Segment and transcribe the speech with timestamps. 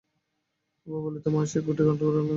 [0.87, 2.29] অপু বলিত, মা সেই ঘুটে কুড়োনোর গল্পটা?